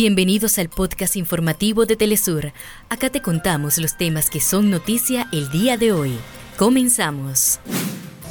Bienvenidos 0.00 0.60
al 0.60 0.68
podcast 0.68 1.16
informativo 1.16 1.84
de 1.84 1.96
Telesur. 1.96 2.52
Acá 2.88 3.10
te 3.10 3.20
contamos 3.20 3.78
los 3.78 3.96
temas 3.96 4.30
que 4.30 4.40
son 4.40 4.70
noticia 4.70 5.26
el 5.32 5.50
día 5.50 5.76
de 5.76 5.90
hoy. 5.90 6.16
Comenzamos. 6.56 7.58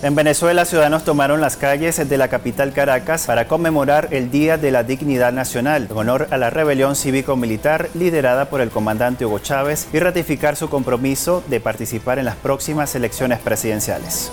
En 0.00 0.14
Venezuela, 0.14 0.64
ciudadanos 0.64 1.04
tomaron 1.04 1.40
las 1.40 1.56
calles 1.56 2.08
de 2.08 2.18
la 2.18 2.28
capital 2.28 2.72
Caracas 2.72 3.26
para 3.26 3.48
conmemorar 3.48 4.10
el 4.12 4.30
Día 4.30 4.58
de 4.58 4.70
la 4.70 4.84
Dignidad 4.84 5.32
Nacional, 5.32 5.88
en 5.90 5.96
honor 5.96 6.28
a 6.30 6.36
la 6.36 6.50
rebelión 6.50 6.94
cívico-militar 6.94 7.90
liderada 7.94 8.48
por 8.48 8.60
el 8.60 8.70
comandante 8.70 9.26
Hugo 9.26 9.40
Chávez 9.40 9.88
y 9.92 9.98
ratificar 9.98 10.54
su 10.54 10.68
compromiso 10.68 11.42
de 11.48 11.58
participar 11.58 12.20
en 12.20 12.26
las 12.26 12.36
próximas 12.36 12.94
elecciones 12.94 13.40
presidenciales. 13.40 14.30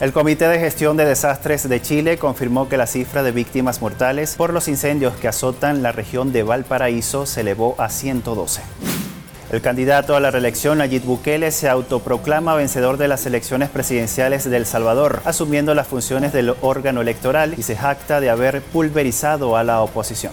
El 0.00 0.12
Comité 0.12 0.46
de 0.46 0.60
Gestión 0.60 0.96
de 0.96 1.04
Desastres 1.04 1.68
de 1.68 1.82
Chile 1.82 2.18
confirmó 2.18 2.68
que 2.68 2.76
la 2.76 2.86
cifra 2.86 3.24
de 3.24 3.32
víctimas 3.32 3.82
mortales 3.82 4.36
por 4.36 4.52
los 4.52 4.68
incendios 4.68 5.16
que 5.16 5.26
azotan 5.26 5.82
la 5.82 5.90
región 5.90 6.30
de 6.30 6.44
Valparaíso 6.44 7.26
se 7.26 7.40
elevó 7.40 7.74
a 7.78 7.88
112. 7.88 8.62
El 9.50 9.60
candidato 9.60 10.14
a 10.14 10.20
la 10.20 10.30
reelección, 10.30 10.78
Nayib 10.78 11.02
Bukele, 11.02 11.50
se 11.50 11.68
autoproclama 11.68 12.54
vencedor 12.54 12.96
de 12.96 13.08
las 13.08 13.26
elecciones 13.26 13.70
presidenciales 13.70 14.48
de 14.48 14.56
El 14.56 14.66
Salvador, 14.66 15.20
asumiendo 15.24 15.74
las 15.74 15.88
funciones 15.88 16.32
del 16.32 16.54
órgano 16.60 17.00
electoral 17.00 17.54
y 17.58 17.64
se 17.64 17.74
jacta 17.74 18.20
de 18.20 18.30
haber 18.30 18.62
pulverizado 18.62 19.56
a 19.56 19.64
la 19.64 19.80
oposición. 19.80 20.32